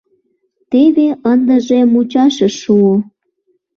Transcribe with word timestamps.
Теве 0.71 1.07
ындыже 1.31 1.79
мучашыш 1.91 2.53
шуо. 2.63 2.93